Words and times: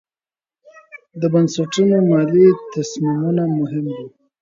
د 1.21 1.23
بنسټونو 1.33 1.97
مالي 2.09 2.47
تصمیمونه 2.73 3.43
مهم 3.59 3.85
دي. 3.95 4.07